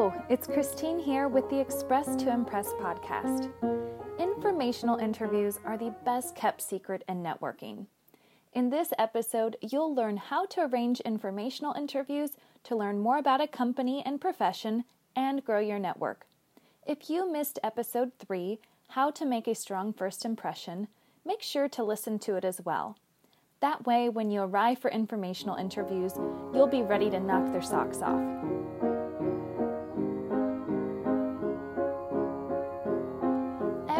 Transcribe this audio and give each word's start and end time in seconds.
Hello, 0.00 0.24
it's 0.30 0.46
Christine 0.46 0.98
here 0.98 1.28
with 1.28 1.50
the 1.50 1.60
Express 1.60 2.16
to 2.16 2.32
Impress 2.32 2.72
podcast. 2.80 3.52
Informational 4.18 4.96
interviews 4.96 5.58
are 5.62 5.76
the 5.76 5.94
best 6.06 6.34
kept 6.34 6.62
secret 6.62 7.04
in 7.06 7.22
networking. 7.22 7.84
In 8.54 8.70
this 8.70 8.94
episode, 8.98 9.58
you'll 9.60 9.94
learn 9.94 10.16
how 10.16 10.46
to 10.46 10.62
arrange 10.62 11.00
informational 11.00 11.74
interviews 11.74 12.30
to 12.64 12.76
learn 12.76 12.98
more 12.98 13.18
about 13.18 13.42
a 13.42 13.46
company 13.46 14.02
and 14.06 14.22
profession 14.22 14.84
and 15.14 15.44
grow 15.44 15.60
your 15.60 15.78
network. 15.78 16.24
If 16.86 17.10
you 17.10 17.30
missed 17.30 17.58
episode 17.62 18.12
3, 18.26 18.58
How 18.88 19.10
to 19.10 19.26
Make 19.26 19.46
a 19.48 19.54
Strong 19.54 19.92
First 19.92 20.24
Impression, 20.24 20.88
make 21.26 21.42
sure 21.42 21.68
to 21.68 21.84
listen 21.84 22.18
to 22.20 22.36
it 22.36 22.44
as 22.46 22.62
well. 22.64 22.96
That 23.60 23.84
way, 23.86 24.08
when 24.08 24.30
you 24.30 24.40
arrive 24.40 24.78
for 24.78 24.90
informational 24.90 25.56
interviews, 25.56 26.14
you'll 26.54 26.68
be 26.68 26.80
ready 26.80 27.10
to 27.10 27.20
knock 27.20 27.52
their 27.52 27.60
socks 27.60 28.00
off. 28.00 28.40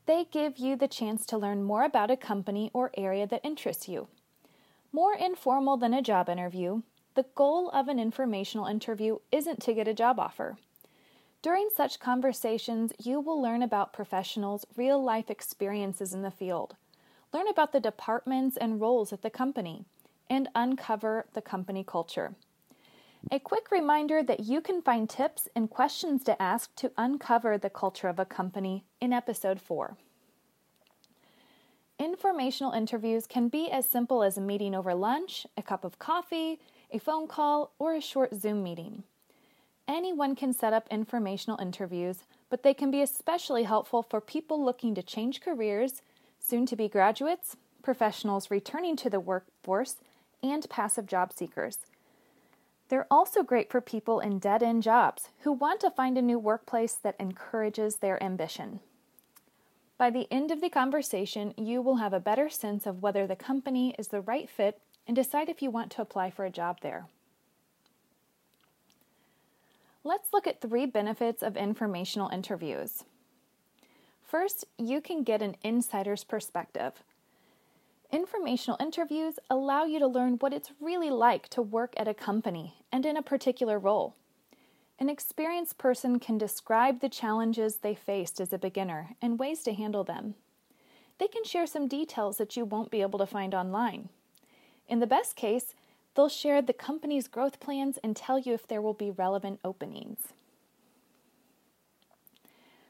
They 0.05 0.25
give 0.25 0.57
you 0.57 0.75
the 0.75 0.89
chance 0.89 1.25
to 1.27 1.37
learn 1.37 1.63
more 1.63 1.83
about 1.83 2.11
a 2.11 2.17
company 2.17 2.69
or 2.73 2.91
area 2.97 3.25
that 3.27 3.45
interests 3.45 3.87
you. 3.87 4.07
More 4.91 5.15
informal 5.15 5.77
than 5.77 5.93
a 5.93 6.01
job 6.01 6.27
interview, 6.27 6.81
the 7.15 7.25
goal 7.35 7.69
of 7.69 7.87
an 7.87 7.97
informational 7.97 8.65
interview 8.65 9.19
isn't 9.31 9.61
to 9.61 9.73
get 9.73 9.87
a 9.87 9.93
job 9.93 10.19
offer. 10.19 10.57
During 11.41 11.69
such 11.73 11.99
conversations, 11.99 12.91
you 12.99 13.21
will 13.21 13.41
learn 13.41 13.63
about 13.63 13.93
professionals' 13.93 14.65
real 14.75 15.01
life 15.01 15.29
experiences 15.29 16.13
in 16.13 16.23
the 16.23 16.29
field, 16.29 16.75
learn 17.33 17.47
about 17.47 17.71
the 17.71 17.79
departments 17.79 18.57
and 18.57 18.81
roles 18.81 19.13
at 19.13 19.21
the 19.21 19.29
company, 19.29 19.85
and 20.31 20.47
uncover 20.55 21.25
the 21.33 21.41
company 21.41 21.83
culture. 21.83 22.33
A 23.31 23.37
quick 23.37 23.69
reminder 23.69 24.23
that 24.23 24.39
you 24.39 24.61
can 24.61 24.81
find 24.81 25.07
tips 25.07 25.49
and 25.55 25.69
questions 25.69 26.23
to 26.23 26.41
ask 26.41 26.73
to 26.77 26.91
uncover 26.97 27.57
the 27.57 27.69
culture 27.69 28.07
of 28.07 28.17
a 28.17 28.25
company 28.25 28.85
in 29.01 29.11
episode 29.11 29.59
4. 29.59 29.97
Informational 31.99 32.71
interviews 32.71 33.27
can 33.27 33.49
be 33.49 33.69
as 33.69 33.87
simple 33.87 34.23
as 34.23 34.37
a 34.37 34.41
meeting 34.41 34.73
over 34.73 34.95
lunch, 34.95 35.45
a 35.57 35.61
cup 35.61 35.83
of 35.83 35.99
coffee, 35.99 36.59
a 36.91 36.97
phone 36.97 37.27
call, 37.27 37.73
or 37.77 37.93
a 37.93 38.01
short 38.01 38.33
Zoom 38.33 38.63
meeting. 38.63 39.03
Anyone 39.85 40.33
can 40.33 40.53
set 40.53 40.71
up 40.71 40.87
informational 40.89 41.59
interviews, 41.59 42.23
but 42.49 42.63
they 42.63 42.73
can 42.73 42.89
be 42.89 43.01
especially 43.01 43.63
helpful 43.63 44.01
for 44.01 44.21
people 44.21 44.63
looking 44.63 44.95
to 44.95 45.03
change 45.03 45.41
careers, 45.41 46.01
soon 46.39 46.65
to 46.67 46.77
be 46.77 46.87
graduates, 46.87 47.57
professionals 47.83 48.49
returning 48.49 48.95
to 48.95 49.09
the 49.09 49.19
workforce, 49.19 49.97
and 50.43 50.69
passive 50.69 51.05
job 51.05 51.33
seekers. 51.33 51.79
They're 52.89 53.07
also 53.09 53.41
great 53.41 53.71
for 53.71 53.79
people 53.79 54.19
in 54.19 54.39
dead 54.39 54.61
end 54.61 54.83
jobs 54.83 55.29
who 55.43 55.51
want 55.53 55.79
to 55.79 55.89
find 55.89 56.17
a 56.17 56.21
new 56.21 56.37
workplace 56.37 56.93
that 56.95 57.15
encourages 57.19 57.97
their 57.97 58.21
ambition. 58.21 58.81
By 59.97 60.09
the 60.09 60.27
end 60.31 60.51
of 60.51 60.61
the 60.61 60.69
conversation, 60.69 61.53
you 61.57 61.81
will 61.81 61.97
have 61.97 62.11
a 62.11 62.19
better 62.19 62.49
sense 62.49 62.85
of 62.85 63.01
whether 63.01 63.27
the 63.27 63.35
company 63.35 63.95
is 63.97 64.07
the 64.09 64.19
right 64.19 64.49
fit 64.49 64.81
and 65.07 65.15
decide 65.15 65.47
if 65.47 65.61
you 65.61 65.69
want 65.69 65.91
to 65.91 66.01
apply 66.01 66.31
for 66.31 66.43
a 66.43 66.49
job 66.49 66.79
there. 66.81 67.05
Let's 70.03 70.33
look 70.33 70.47
at 70.47 70.59
three 70.59 70.85
benefits 70.85 71.43
of 71.43 71.55
informational 71.55 72.29
interviews. 72.29 73.03
First, 74.23 74.65
you 74.77 75.01
can 75.01 75.23
get 75.23 75.41
an 75.41 75.55
insider's 75.63 76.23
perspective. 76.23 77.03
Informational 78.11 78.77
interviews 78.79 79.39
allow 79.49 79.85
you 79.85 79.99
to 79.99 80.07
learn 80.07 80.33
what 80.33 80.53
it's 80.53 80.71
really 80.81 81.09
like 81.09 81.47
to 81.49 81.61
work 81.61 81.93
at 81.97 82.07
a 82.07 82.13
company 82.13 82.83
and 82.91 83.05
in 83.05 83.15
a 83.15 83.21
particular 83.21 83.79
role. 83.79 84.15
An 84.99 85.09
experienced 85.09 85.77
person 85.77 86.19
can 86.19 86.37
describe 86.37 86.99
the 86.99 87.09
challenges 87.09 87.77
they 87.77 87.95
faced 87.95 88.39
as 88.39 88.51
a 88.51 88.57
beginner 88.57 89.11
and 89.21 89.39
ways 89.39 89.63
to 89.63 89.73
handle 89.73 90.03
them. 90.03 90.35
They 91.19 91.27
can 91.27 91.43
share 91.43 91.65
some 91.65 91.87
details 91.87 92.37
that 92.37 92.57
you 92.57 92.65
won't 92.65 92.91
be 92.91 93.01
able 93.01 93.19
to 93.19 93.25
find 93.25 93.55
online. 93.55 94.09
In 94.87 94.99
the 94.99 95.07
best 95.07 95.35
case, 95.35 95.73
They'll 96.15 96.29
share 96.29 96.61
the 96.61 96.73
company's 96.73 97.27
growth 97.27 97.59
plans 97.59 97.97
and 98.03 98.15
tell 98.15 98.37
you 98.37 98.53
if 98.53 98.67
there 98.67 98.81
will 98.81 98.93
be 98.93 99.11
relevant 99.11 99.59
openings. 99.63 100.19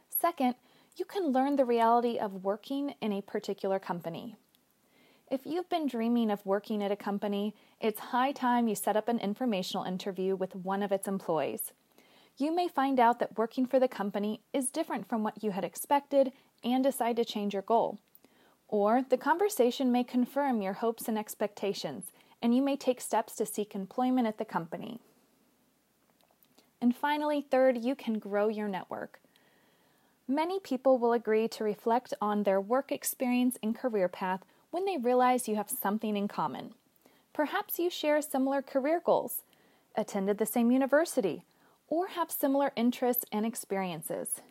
Second, 0.10 0.56
you 0.98 1.06
can 1.06 1.28
learn 1.28 1.56
the 1.56 1.66
reality 1.66 2.18
of 2.18 2.44
working 2.44 2.96
in 3.02 3.12
a 3.12 3.22
particular 3.22 3.80
company. 3.80 4.36
If 5.32 5.46
you've 5.46 5.70
been 5.70 5.88
dreaming 5.88 6.30
of 6.30 6.46
working 6.46 6.84
at 6.84 6.92
a 6.92 6.98
company, 6.98 7.56
it's 7.80 8.02
high 8.02 8.34
time 8.34 8.68
you 8.68 8.76
set 8.76 8.98
up 8.98 9.08
an 9.08 9.18
informational 9.18 9.86
interview 9.86 10.36
with 10.36 10.58
one 10.58 10.84
of 10.84 10.92
its 10.92 11.08
employees. 11.08 11.72
You 12.38 12.54
may 12.54 12.68
find 12.68 13.00
out 13.00 13.20
that 13.20 13.38
working 13.38 13.66
for 13.66 13.80
the 13.80 13.88
company 13.88 14.42
is 14.52 14.70
different 14.70 15.08
from 15.08 15.24
what 15.24 15.42
you 15.42 15.52
had 15.52 15.64
expected 15.64 16.34
and 16.66 16.84
decide 16.84 17.16
to 17.16 17.24
change 17.24 17.54
your 17.54 17.62
goal. 17.62 17.98
Or 18.68 19.06
the 19.10 19.16
conversation 19.16 19.90
may 19.90 20.04
confirm 20.04 20.62
your 20.62 20.74
hopes 20.74 21.08
and 21.08 21.18
expectations 21.18 22.12
and 22.42 22.54
you 22.54 22.62
may 22.62 22.76
take 22.76 23.00
steps 23.00 23.34
to 23.38 23.46
seek 23.46 23.74
employment 23.74 24.28
at 24.28 24.38
the 24.38 24.44
company. 24.44 25.00
And 26.82 26.94
finally, 26.94 27.40
third, 27.40 27.78
you 27.78 27.96
can 27.96 28.20
grow 28.20 28.50
your 28.50 28.68
network. 28.68 29.22
Many 30.28 30.60
people 30.60 30.98
will 30.98 31.14
agree 31.14 31.48
to 31.48 31.64
reflect 31.64 32.14
on 32.20 32.44
their 32.44 32.60
work 32.60 32.92
experience 32.92 33.58
and 33.64 33.74
career 33.74 34.10
path 34.10 34.42
when 34.72 34.86
they 34.86 34.98
realize 34.98 35.48
you 35.48 35.56
have 35.56 35.70
something 35.70 36.18
in 36.18 36.28
common. 36.28 36.74
Perhaps 37.34 37.80
you 37.80 37.90
share 37.90 38.22
similar 38.22 38.62
career 38.62 39.02
goals, 39.06 39.44
attended 39.96 40.38
the 40.38 40.46
same 40.46 40.72
university, 40.72 41.44
or 41.88 42.08
have 42.08 42.32
similar 42.32 42.72
interests 42.76 43.26
and 43.32 43.46
experiences. 43.46 44.42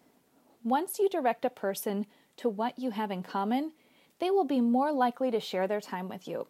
Once 0.62 0.98
you 0.98 1.08
direct 1.08 1.44
a 1.44 1.50
person 1.50 2.06
to 2.36 2.48
what 2.48 2.78
you 2.78 2.90
have 2.90 3.10
in 3.10 3.22
common, 3.22 3.72
they 4.18 4.30
will 4.30 4.44
be 4.44 4.60
more 4.60 4.92
likely 4.92 5.30
to 5.30 5.40
share 5.40 5.66
their 5.66 5.80
time 5.80 6.08
with 6.08 6.28
you. 6.28 6.46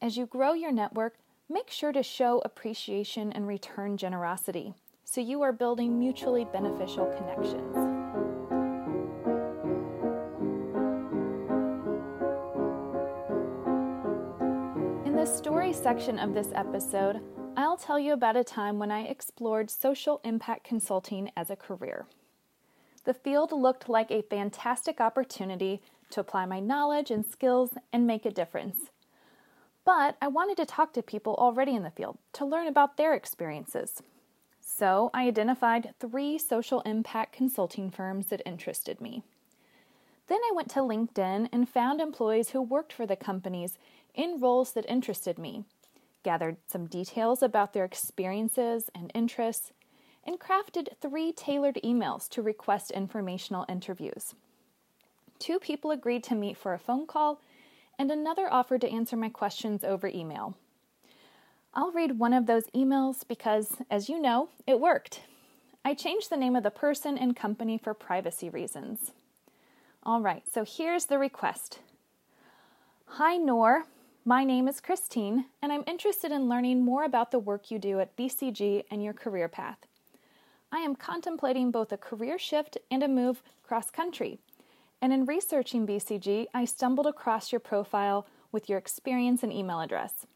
As 0.00 0.16
you 0.16 0.26
grow 0.26 0.52
your 0.52 0.72
network, 0.72 1.16
make 1.48 1.70
sure 1.70 1.92
to 1.92 2.02
show 2.02 2.40
appreciation 2.44 3.32
and 3.32 3.48
return 3.48 3.96
generosity 3.96 4.74
so 5.04 5.20
you 5.20 5.42
are 5.42 5.52
building 5.52 5.98
mutually 5.98 6.44
beneficial 6.44 7.06
connections. 7.06 7.87
The 15.18 15.26
story 15.26 15.72
section 15.72 16.16
of 16.16 16.32
this 16.32 16.52
episode, 16.54 17.20
I'll 17.56 17.76
tell 17.76 17.98
you 17.98 18.12
about 18.12 18.36
a 18.36 18.44
time 18.44 18.78
when 18.78 18.92
I 18.92 19.02
explored 19.02 19.68
social 19.68 20.20
impact 20.22 20.62
consulting 20.62 21.32
as 21.36 21.50
a 21.50 21.56
career. 21.56 22.06
The 23.02 23.14
field 23.14 23.50
looked 23.50 23.88
like 23.88 24.12
a 24.12 24.22
fantastic 24.22 25.00
opportunity 25.00 25.82
to 26.10 26.20
apply 26.20 26.46
my 26.46 26.60
knowledge 26.60 27.10
and 27.10 27.26
skills 27.26 27.70
and 27.92 28.06
make 28.06 28.26
a 28.26 28.30
difference. 28.30 28.92
But 29.84 30.16
I 30.22 30.28
wanted 30.28 30.56
to 30.58 30.66
talk 30.66 30.92
to 30.92 31.02
people 31.02 31.34
already 31.34 31.74
in 31.74 31.82
the 31.82 31.90
field 31.90 32.18
to 32.34 32.46
learn 32.46 32.68
about 32.68 32.96
their 32.96 33.12
experiences. 33.12 34.00
So 34.60 35.10
I 35.12 35.26
identified 35.26 35.94
three 35.98 36.38
social 36.38 36.80
impact 36.82 37.32
consulting 37.32 37.90
firms 37.90 38.28
that 38.28 38.40
interested 38.46 39.00
me. 39.00 39.24
Then 40.28 40.38
I 40.44 40.52
went 40.54 40.70
to 40.70 40.80
LinkedIn 40.80 41.48
and 41.50 41.68
found 41.68 42.00
employees 42.00 42.50
who 42.50 42.60
worked 42.60 42.92
for 42.92 43.06
the 43.06 43.16
companies 43.16 43.78
in 44.14 44.40
roles 44.40 44.72
that 44.72 44.88
interested 44.88 45.38
me, 45.38 45.64
gathered 46.22 46.56
some 46.66 46.86
details 46.86 47.42
about 47.42 47.72
their 47.72 47.84
experiences 47.84 48.90
and 48.94 49.10
interests, 49.14 49.72
and 50.24 50.38
crafted 50.38 50.88
three 51.00 51.32
tailored 51.32 51.78
emails 51.84 52.28
to 52.28 52.42
request 52.42 52.90
informational 52.90 53.64
interviews. 53.68 54.34
Two 55.38 55.58
people 55.58 55.90
agreed 55.90 56.24
to 56.24 56.34
meet 56.34 56.56
for 56.56 56.74
a 56.74 56.78
phone 56.78 57.06
call, 57.06 57.40
and 57.98 58.10
another 58.10 58.52
offered 58.52 58.80
to 58.82 58.90
answer 58.90 59.16
my 59.16 59.28
questions 59.28 59.84
over 59.84 60.08
email. 60.08 60.56
I'll 61.74 61.92
read 61.92 62.18
one 62.18 62.32
of 62.32 62.46
those 62.46 62.64
emails 62.74 63.26
because, 63.26 63.76
as 63.90 64.08
you 64.08 64.20
know, 64.20 64.48
it 64.66 64.80
worked. 64.80 65.20
I 65.84 65.94
changed 65.94 66.28
the 66.28 66.36
name 66.36 66.56
of 66.56 66.62
the 66.62 66.70
person 66.70 67.16
and 67.16 67.36
company 67.36 67.78
for 67.78 67.94
privacy 67.94 68.50
reasons. 68.50 69.12
All 70.02 70.20
right, 70.20 70.42
so 70.52 70.64
here's 70.64 71.06
the 71.06 71.18
request. 71.18 71.78
Hi, 73.06 73.36
Noor. 73.36 73.84
My 74.28 74.44
name 74.44 74.68
is 74.68 74.82
Christine, 74.82 75.46
and 75.62 75.72
I'm 75.72 75.84
interested 75.86 76.32
in 76.32 76.50
learning 76.50 76.84
more 76.84 77.04
about 77.04 77.30
the 77.30 77.38
work 77.38 77.70
you 77.70 77.78
do 77.78 77.98
at 77.98 78.14
BCG 78.14 78.84
and 78.90 79.02
your 79.02 79.14
career 79.14 79.48
path. 79.48 79.78
I 80.70 80.80
am 80.80 80.96
contemplating 80.96 81.70
both 81.70 81.92
a 81.92 81.96
career 81.96 82.38
shift 82.38 82.76
and 82.90 83.02
a 83.02 83.08
move 83.08 83.42
cross 83.66 83.90
country. 83.90 84.38
And 85.00 85.14
in 85.14 85.24
researching 85.24 85.86
BCG, 85.86 86.44
I 86.52 86.66
stumbled 86.66 87.06
across 87.06 87.52
your 87.52 87.58
profile 87.58 88.26
with 88.52 88.68
your 88.68 88.76
experience 88.76 89.42
and 89.42 89.50
email 89.50 89.80
address. 89.80 90.26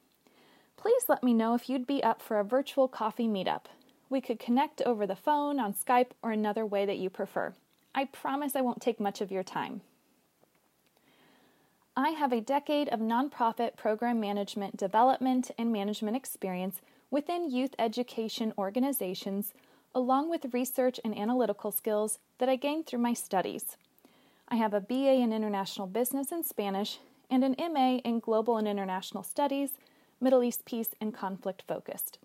Please 0.78 1.02
let 1.06 1.22
me 1.22 1.34
know 1.34 1.54
if 1.54 1.68
you'd 1.68 1.86
be 1.86 2.02
up 2.02 2.22
for 2.22 2.40
a 2.40 2.44
virtual 2.44 2.88
coffee 2.88 3.28
meetup. 3.28 3.66
We 4.08 4.22
could 4.22 4.38
connect 4.38 4.80
over 4.80 5.06
the 5.06 5.14
phone, 5.14 5.60
on 5.60 5.74
Skype, 5.74 6.12
or 6.22 6.32
another 6.32 6.64
way 6.64 6.86
that 6.86 6.96
you 6.96 7.10
prefer. 7.10 7.52
I 7.94 8.06
promise 8.06 8.56
I 8.56 8.62
won't 8.62 8.80
take 8.80 9.00
much 9.00 9.20
of 9.20 9.30
your 9.30 9.42
time. 9.42 9.82
I 12.04 12.10
have 12.10 12.32
a 12.32 12.40
decade 12.40 12.88
of 12.88 12.98
nonprofit 12.98 13.76
program 13.76 14.18
management, 14.18 14.76
development, 14.76 15.52
and 15.56 15.70
management 15.70 16.16
experience 16.16 16.80
within 17.12 17.48
youth 17.48 17.76
education 17.78 18.52
organizations, 18.58 19.54
along 19.94 20.28
with 20.28 20.52
research 20.52 20.98
and 21.04 21.16
analytical 21.16 21.70
skills 21.70 22.18
that 22.38 22.48
I 22.48 22.56
gained 22.56 22.86
through 22.86 22.98
my 22.98 23.14
studies. 23.14 23.76
I 24.48 24.56
have 24.56 24.74
a 24.74 24.80
BA 24.80 25.12
in 25.12 25.32
International 25.32 25.86
Business 25.86 26.32
and 26.32 26.44
Spanish 26.44 26.98
and 27.30 27.44
an 27.44 27.54
MA 27.72 27.98
in 27.98 28.18
Global 28.18 28.56
and 28.56 28.66
International 28.66 29.22
Studies, 29.22 29.70
Middle 30.20 30.42
East 30.42 30.64
Peace, 30.64 30.96
and 31.00 31.14
Conflict 31.14 31.62
Focused. 31.68 32.18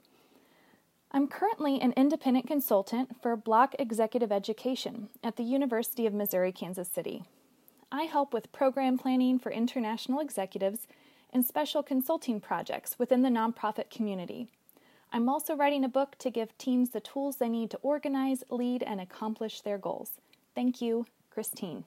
I'm 1.12 1.28
currently 1.28 1.80
an 1.80 1.94
independent 1.96 2.48
consultant 2.48 3.22
for 3.22 3.36
Bloch 3.36 3.76
Executive 3.78 4.32
Education 4.32 5.10
at 5.24 5.36
the 5.36 5.44
University 5.44 6.08
of 6.08 6.16
Missouri 6.16 6.52
Kansas 6.52 6.90
City. 6.90 7.26
I 7.92 8.04
help 8.04 8.34
with 8.34 8.52
program 8.52 8.98
planning 8.98 9.40
for 9.40 9.52
international 9.52 10.20
executives 10.20 10.88
and 11.32 11.46
special 11.46 11.84
consulting 11.84 12.42
projects 12.42 13.00
within 13.00 13.22
the 13.22 13.30
nonprofit 13.30 13.90
community. 13.90 14.50
I'm 15.14 15.30
also 15.30 15.56
writing 15.56 15.86
a 15.86 15.90
book 15.90 16.18
to 16.20 16.30
give 16.30 16.58
teams 16.58 16.90
the 16.90 17.00
tools 17.00 17.38
they 17.38 17.48
need 17.48 17.72
to 17.72 17.78
organize, 17.78 18.44
lead, 18.50 18.84
and 18.84 19.00
accomplish 19.00 19.62
their 19.62 19.78
goals. 19.78 20.12
Thank 20.54 20.82
you, 20.82 21.06
Christine. 21.30 21.86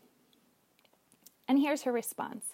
And 1.46 1.58
here's 1.58 1.82
her 1.82 1.92
response 1.92 2.44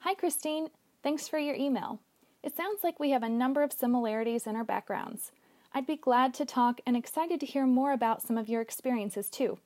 Hi, 0.00 0.14
Christine. 0.14 0.68
Thanks 1.04 1.28
for 1.28 1.38
your 1.38 1.54
email. 1.54 2.00
It 2.42 2.56
sounds 2.56 2.82
like 2.82 2.98
we 2.98 3.10
have 3.10 3.22
a 3.22 3.28
number 3.28 3.62
of 3.62 3.72
similarities 3.72 4.48
in 4.48 4.56
our 4.56 4.64
backgrounds. 4.64 5.30
I'd 5.72 5.86
be 5.86 5.96
glad 5.96 6.34
to 6.34 6.44
talk 6.44 6.80
and 6.84 6.96
excited 6.96 7.38
to 7.40 7.46
hear 7.46 7.66
more 7.66 7.92
about 7.92 8.22
some 8.22 8.36
of 8.36 8.48
your 8.48 8.60
experiences 8.60 9.30
too. 9.30 9.58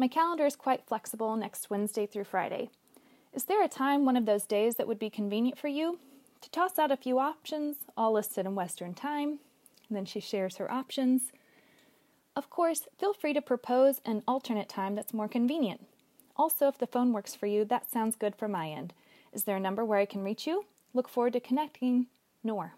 My 0.00 0.08
calendar 0.08 0.46
is 0.46 0.56
quite 0.56 0.86
flexible 0.86 1.36
next 1.36 1.68
Wednesday 1.68 2.06
through 2.06 2.24
Friday. 2.24 2.70
Is 3.34 3.44
there 3.44 3.62
a 3.62 3.68
time 3.68 4.06
one 4.06 4.16
of 4.16 4.24
those 4.24 4.46
days 4.46 4.76
that 4.76 4.88
would 4.88 4.98
be 4.98 5.10
convenient 5.10 5.58
for 5.58 5.68
you? 5.68 5.98
To 6.40 6.50
toss 6.50 6.78
out 6.78 6.90
a 6.90 6.96
few 6.96 7.18
options, 7.18 7.76
all 7.98 8.12
listed 8.12 8.46
in 8.46 8.54
Western 8.54 8.94
time. 8.94 9.40
And 9.88 9.98
then 9.98 10.06
she 10.06 10.18
shares 10.18 10.56
her 10.56 10.72
options. 10.72 11.32
Of 12.34 12.48
course, 12.48 12.88
feel 12.98 13.12
free 13.12 13.34
to 13.34 13.42
propose 13.42 14.00
an 14.06 14.22
alternate 14.26 14.70
time 14.70 14.94
that's 14.94 15.12
more 15.12 15.28
convenient. 15.28 15.86
Also, 16.34 16.66
if 16.66 16.78
the 16.78 16.86
phone 16.86 17.12
works 17.12 17.34
for 17.34 17.46
you, 17.46 17.66
that 17.66 17.90
sounds 17.90 18.16
good 18.16 18.34
from 18.34 18.52
my 18.52 18.70
end. 18.70 18.94
Is 19.34 19.44
there 19.44 19.56
a 19.56 19.60
number 19.60 19.84
where 19.84 19.98
I 19.98 20.06
can 20.06 20.24
reach 20.24 20.46
you? 20.46 20.64
Look 20.94 21.10
forward 21.10 21.34
to 21.34 21.40
connecting. 21.40 22.06
Noor. 22.42 22.72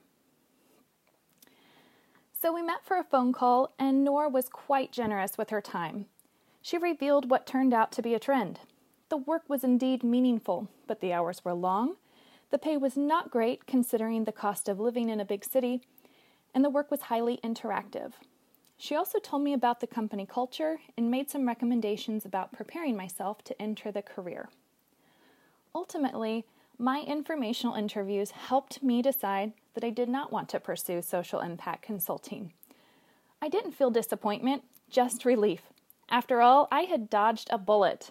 So 2.32 2.52
we 2.52 2.62
met 2.62 2.84
for 2.84 2.96
a 2.96 3.04
phone 3.04 3.32
call, 3.32 3.74
and 3.78 4.02
Noor 4.02 4.28
was 4.28 4.48
quite 4.48 4.90
generous 4.90 5.38
with 5.38 5.50
her 5.50 5.60
time 5.60 6.06
she 6.62 6.78
revealed 6.78 7.28
what 7.28 7.46
turned 7.46 7.74
out 7.74 7.92
to 7.92 8.02
be 8.02 8.14
a 8.14 8.18
trend. 8.18 8.60
The 9.08 9.16
work 9.18 9.42
was 9.48 9.64
indeed 9.64 10.02
meaningful, 10.02 10.68
but 10.86 11.00
the 11.00 11.12
hours 11.12 11.44
were 11.44 11.52
long. 11.52 11.96
The 12.50 12.58
pay 12.58 12.76
was 12.76 12.96
not 12.96 13.30
great 13.30 13.66
considering 13.66 14.24
the 14.24 14.32
cost 14.32 14.68
of 14.68 14.80
living 14.80 15.08
in 15.08 15.20
a 15.20 15.24
big 15.24 15.44
city, 15.44 15.82
and 16.54 16.64
the 16.64 16.70
work 16.70 16.90
was 16.90 17.02
highly 17.02 17.38
interactive. 17.42 18.12
She 18.76 18.94
also 18.94 19.18
told 19.18 19.42
me 19.42 19.52
about 19.52 19.80
the 19.80 19.86
company 19.86 20.26
culture 20.26 20.78
and 20.96 21.10
made 21.10 21.30
some 21.30 21.46
recommendations 21.46 22.24
about 22.24 22.52
preparing 22.52 22.96
myself 22.96 23.42
to 23.44 23.60
enter 23.60 23.92
the 23.92 24.02
career. 24.02 24.48
Ultimately, 25.74 26.44
my 26.78 27.00
informational 27.00 27.76
interviews 27.76 28.32
helped 28.32 28.82
me 28.82 29.02
decide 29.02 29.52
that 29.74 29.84
I 29.84 29.90
did 29.90 30.08
not 30.08 30.32
want 30.32 30.48
to 30.50 30.60
pursue 30.60 31.00
social 31.00 31.40
impact 31.40 31.82
consulting. 31.82 32.52
I 33.40 33.48
didn't 33.48 33.72
feel 33.72 33.90
disappointment, 33.90 34.62
just 34.90 35.24
relief. 35.24 35.62
After 36.12 36.42
all, 36.42 36.68
I 36.70 36.82
had 36.82 37.08
dodged 37.08 37.48
a 37.50 37.56
bullet. 37.56 38.10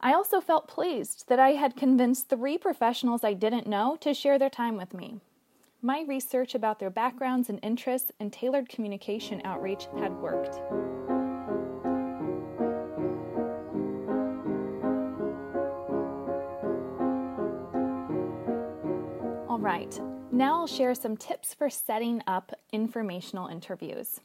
I 0.00 0.12
also 0.12 0.40
felt 0.40 0.66
pleased 0.66 1.28
that 1.28 1.38
I 1.38 1.50
had 1.50 1.76
convinced 1.76 2.28
three 2.28 2.58
professionals 2.58 3.22
I 3.22 3.34
didn't 3.34 3.68
know 3.68 3.96
to 4.00 4.12
share 4.12 4.36
their 4.36 4.50
time 4.50 4.76
with 4.76 4.92
me. 4.92 5.20
My 5.80 6.04
research 6.08 6.56
about 6.56 6.80
their 6.80 6.90
backgrounds 6.90 7.48
and 7.48 7.60
interests 7.62 8.10
and 8.18 8.32
tailored 8.32 8.68
communication 8.68 9.40
outreach 9.44 9.86
had 9.96 10.12
worked. 10.14 10.56
All 19.48 19.60
right, 19.60 20.00
now 20.32 20.58
I'll 20.58 20.66
share 20.66 20.96
some 20.96 21.16
tips 21.16 21.54
for 21.54 21.70
setting 21.70 22.22
up 22.26 22.58
informational 22.72 23.46
interviews. 23.46 24.18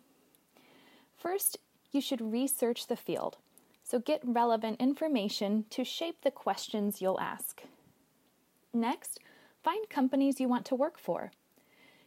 First, 1.15 1.59
you 1.91 2.01
should 2.01 2.31
research 2.33 2.87
the 2.87 2.95
field. 2.95 3.37
So 3.83 3.99
get 3.99 4.21
relevant 4.23 4.79
information 4.79 5.65
to 5.71 5.83
shape 5.83 6.21
the 6.21 6.31
questions 6.31 7.01
you'll 7.01 7.19
ask. 7.19 7.63
Next, 8.73 9.19
find 9.63 9.89
companies 9.89 10.39
you 10.39 10.47
want 10.47 10.65
to 10.67 10.75
work 10.75 10.99
for. 10.99 11.31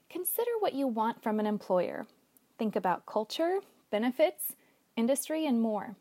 Consider 0.08 0.50
what 0.60 0.74
you 0.74 0.86
want 0.86 1.22
from 1.22 1.40
an 1.40 1.46
employer. 1.46 2.06
Think 2.58 2.76
about 2.76 3.06
culture, 3.06 3.58
benefits, 3.90 4.52
industry, 4.96 5.46
and 5.46 5.60
more. 5.60 5.96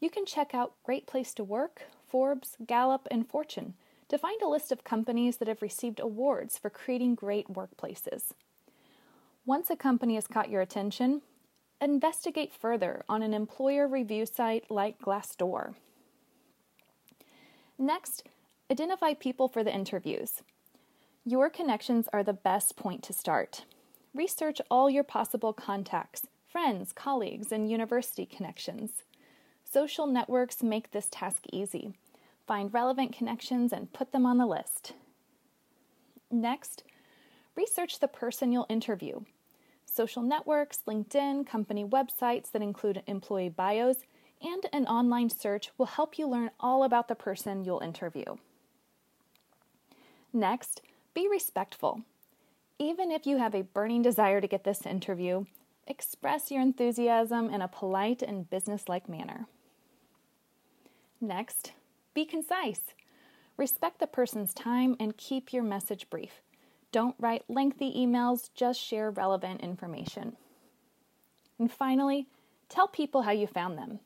You 0.00 0.08
can 0.08 0.24
check 0.24 0.54
out 0.54 0.74
Great 0.84 1.06
Place 1.06 1.34
to 1.34 1.44
Work, 1.44 1.82
Forbes, 2.08 2.56
Gallup, 2.66 3.06
and 3.10 3.28
Fortune 3.28 3.74
to 4.08 4.18
find 4.18 4.40
a 4.40 4.48
list 4.48 4.72
of 4.72 4.82
companies 4.82 5.36
that 5.36 5.48
have 5.48 5.62
received 5.62 6.00
awards 6.00 6.56
for 6.56 6.70
creating 6.70 7.14
great 7.14 7.48
workplaces. 7.48 8.32
Once 9.44 9.68
a 9.68 9.76
company 9.76 10.14
has 10.14 10.26
caught 10.26 10.50
your 10.50 10.62
attention, 10.62 11.22
investigate 11.80 12.52
further 12.52 13.02
on 13.08 13.22
an 13.22 13.32
employer 13.32 13.88
review 13.88 14.26
site 14.26 14.70
like 14.70 15.00
Glassdoor. 15.00 15.74
Next, 17.78 18.24
identify 18.70 19.14
people 19.14 19.48
for 19.48 19.64
the 19.64 19.74
interviews. 19.74 20.42
Your 21.24 21.48
connections 21.48 22.08
are 22.12 22.22
the 22.22 22.32
best 22.32 22.76
point 22.76 23.02
to 23.04 23.12
start. 23.12 23.64
Research 24.14 24.60
all 24.70 24.90
your 24.90 25.04
possible 25.04 25.52
contacts, 25.52 26.26
friends, 26.48 26.92
colleagues, 26.92 27.52
and 27.52 27.70
university 27.70 28.26
connections. 28.26 29.02
Social 29.64 30.06
networks 30.06 30.62
make 30.62 30.90
this 30.90 31.08
task 31.10 31.44
easy. 31.52 31.94
Find 32.46 32.74
relevant 32.74 33.16
connections 33.16 33.72
and 33.72 33.92
put 33.92 34.12
them 34.12 34.26
on 34.26 34.38
the 34.38 34.46
list. 34.46 34.94
Next, 36.30 36.82
research 37.56 38.00
the 38.00 38.08
person 38.08 38.52
you'll 38.52 38.66
interview 38.68 39.20
social 40.00 40.22
networks, 40.22 40.78
LinkedIn, 40.86 41.46
company 41.46 41.84
websites 41.84 42.50
that 42.52 42.62
include 42.62 43.02
employee 43.06 43.50
bios, 43.50 43.96
and 44.40 44.64
an 44.72 44.86
online 44.86 45.28
search 45.28 45.70
will 45.76 45.84
help 45.84 46.18
you 46.18 46.26
learn 46.26 46.50
all 46.58 46.84
about 46.84 47.06
the 47.06 47.14
person 47.14 47.66
you'll 47.66 47.80
interview. 47.80 48.36
Next, 50.32 50.80
be 51.12 51.28
respectful. 51.28 52.00
Even 52.78 53.10
if 53.10 53.26
you 53.26 53.36
have 53.36 53.54
a 53.54 53.60
burning 53.60 54.00
desire 54.00 54.40
to 54.40 54.48
get 54.48 54.64
this 54.64 54.86
interview, 54.86 55.44
express 55.86 56.50
your 56.50 56.62
enthusiasm 56.62 57.50
in 57.50 57.60
a 57.60 57.68
polite 57.68 58.22
and 58.22 58.48
businesslike 58.48 59.06
manner. 59.06 59.48
Next, 61.20 61.72
be 62.14 62.24
concise. 62.24 62.80
Respect 63.58 63.98
the 63.98 64.06
person's 64.06 64.54
time 64.54 64.96
and 64.98 65.18
keep 65.18 65.52
your 65.52 65.62
message 65.62 66.08
brief. 66.08 66.40
Don't 66.92 67.14
write 67.18 67.44
lengthy 67.48 67.92
emails, 67.96 68.50
just 68.54 68.80
share 68.80 69.10
relevant 69.10 69.60
information. 69.60 70.36
And 71.58 71.70
finally, 71.70 72.26
tell 72.68 72.88
people 72.88 73.22
how 73.22 73.32
you 73.32 73.46
found 73.46 73.78
them. 73.78 74.00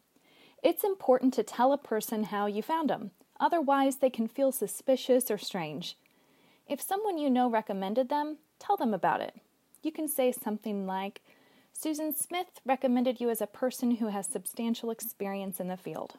It's 0.63 0.85
important 0.85 1.35
to 1.35 1.43
tell 1.43 1.73
a 1.73 1.79
person 1.79 2.25
how 2.25 2.47
you 2.47 2.63
found 2.63 2.91
them, 2.91 3.11
otherwise, 3.39 3.97
they 3.97 4.11
can 4.11 4.29
feel 4.29 4.53
suspicious 4.53 5.31
or 5.31 5.39
strange. 5.39 5.97
If 6.69 6.81
someone 6.81 7.19
you 7.19 7.29
know 7.29 7.51
recommended 7.51 8.09
them, 8.09 8.39
tell 8.59 8.77
them 8.77 8.95
about 8.95 9.21
it. 9.21 9.35
You 9.83 9.93
can 9.93 10.09
say 10.09 10.33
something 10.33 10.87
like, 10.87 11.21
Susan 11.73 12.15
Smith 12.15 12.61
recommended 12.65 13.21
you 13.21 13.29
as 13.29 13.43
a 13.43 13.47
person 13.47 13.97
who 13.97 14.07
has 14.09 14.27
substantial 14.27 14.91
experience 14.91 15.61
in 15.61 15.69
the 15.69 15.77
field. 15.77 16.15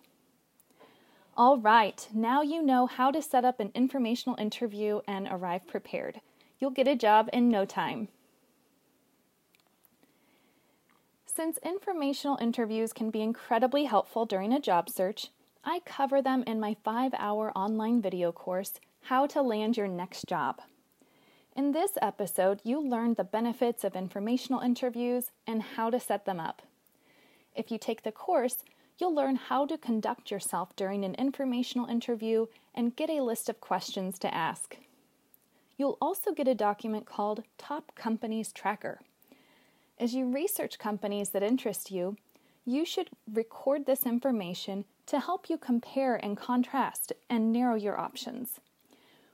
All 1.37 1.57
right, 1.57 2.07
now 2.13 2.41
you 2.41 2.61
know 2.61 2.85
how 2.85 3.09
to 3.11 3.21
set 3.21 3.43
up 3.43 3.59
an 3.59 3.71
informational 3.73 4.39
interview 4.39 5.01
and 5.07 5.27
arrive 5.29 5.67
prepared. 5.67 6.21
You'll 6.59 6.71
get 6.71 6.87
a 6.87 6.95
job 6.95 7.29
in 7.33 7.49
no 7.49 7.65
time. 7.65 8.07
Since 11.25 11.57
informational 11.63 12.37
interviews 12.39 12.93
can 12.93 13.09
be 13.09 13.21
incredibly 13.21 13.85
helpful 13.85 14.25
during 14.25 14.53
a 14.53 14.61
job 14.61 14.89
search, 14.89 15.31
I 15.65 15.79
cover 15.83 16.21
them 16.21 16.43
in 16.47 16.61
my 16.61 16.77
five 16.83 17.13
hour 17.17 17.51
online 17.57 18.01
video 18.01 18.31
course, 18.31 18.79
How 19.01 19.27
to 19.27 19.41
Land 19.41 19.75
Your 19.75 19.87
Next 19.87 20.27
Job. 20.27 20.61
In 21.55 21.71
this 21.71 21.97
episode, 22.01 22.61
you 22.63 22.79
learn 22.79 23.15
the 23.15 23.23
benefits 23.23 23.83
of 23.83 23.95
informational 23.95 24.61
interviews 24.61 25.31
and 25.45 25.61
how 25.61 25.89
to 25.89 25.99
set 25.99 26.25
them 26.25 26.39
up. 26.39 26.61
If 27.55 27.71
you 27.71 27.77
take 27.77 28.03
the 28.03 28.11
course, 28.11 28.63
you'll 28.97 29.15
learn 29.15 29.35
how 29.35 29.65
to 29.65 29.77
conduct 29.77 30.31
yourself 30.31 30.75
during 30.75 31.03
an 31.03 31.15
informational 31.15 31.87
interview 31.87 32.45
and 32.73 32.95
get 32.95 33.09
a 33.09 33.21
list 33.21 33.49
of 33.49 33.59
questions 33.59 34.19
to 34.19 34.33
ask. 34.33 34.77
You'll 35.77 35.97
also 36.01 36.31
get 36.31 36.47
a 36.47 36.55
document 36.55 37.05
called 37.05 37.43
Top 37.57 37.93
Companies 37.95 38.53
Tracker. 38.53 39.01
As 39.99 40.13
you 40.13 40.29
research 40.29 40.79
companies 40.79 41.29
that 41.29 41.43
interest 41.43 41.91
you, 41.91 42.17
you 42.65 42.85
should 42.85 43.09
record 43.31 43.85
this 43.85 44.05
information 44.05 44.85
to 45.05 45.19
help 45.19 45.49
you 45.49 45.57
compare 45.57 46.15
and 46.15 46.37
contrast 46.37 47.13
and 47.29 47.51
narrow 47.51 47.75
your 47.75 47.99
options. 47.99 48.59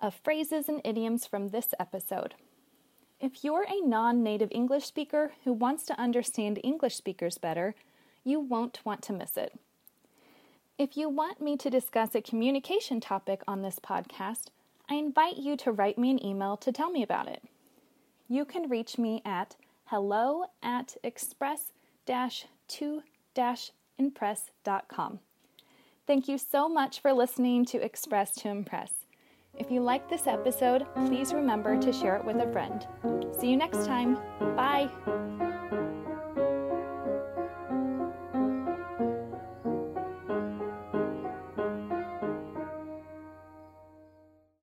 of 0.00 0.14
phrases 0.14 0.68
and 0.68 0.80
idioms 0.84 1.26
from 1.26 1.48
this 1.48 1.68
episode. 1.80 2.34
If 3.20 3.44
you're 3.44 3.66
a 3.68 3.86
non 3.86 4.22
native 4.22 4.48
English 4.50 4.86
speaker 4.86 5.32
who 5.44 5.52
wants 5.52 5.84
to 5.84 6.00
understand 6.00 6.58
English 6.62 6.96
speakers 6.96 7.36
better, 7.36 7.74
you 8.24 8.40
won't 8.40 8.84
want 8.84 9.02
to 9.02 9.12
miss 9.12 9.36
it. 9.36 9.58
If 10.78 10.96
you 10.96 11.10
want 11.10 11.42
me 11.42 11.58
to 11.58 11.68
discuss 11.68 12.14
a 12.14 12.22
communication 12.22 12.98
topic 12.98 13.42
on 13.46 13.60
this 13.60 13.78
podcast, 13.78 14.46
I 14.88 14.94
invite 14.94 15.36
you 15.36 15.54
to 15.58 15.70
write 15.70 15.98
me 15.98 16.10
an 16.10 16.24
email 16.24 16.56
to 16.56 16.72
tell 16.72 16.90
me 16.90 17.02
about 17.02 17.28
it. 17.28 17.42
You 18.26 18.46
can 18.46 18.70
reach 18.70 18.96
me 18.96 19.20
at 19.26 19.56
hello 19.84 20.46
at 20.62 20.96
express 21.04 21.72
2 22.06 23.02
impress.com. 23.98 25.18
Thank 26.06 26.26
you 26.26 26.38
so 26.38 26.68
much 26.68 27.00
for 27.00 27.12
listening 27.12 27.66
to 27.66 27.84
Express 27.84 28.32
to 28.36 28.48
Impress. 28.48 28.90
If 29.54 29.70
you 29.70 29.80
like 29.80 30.08
this 30.08 30.26
episode, 30.26 30.86
please 31.06 31.32
remember 31.32 31.78
to 31.80 31.92
share 31.92 32.16
it 32.16 32.24
with 32.24 32.36
a 32.36 32.50
friend. 32.52 32.86
See 33.38 33.50
you 33.50 33.56
next 33.56 33.84
time. 33.84 34.14
Bye. 34.56 34.90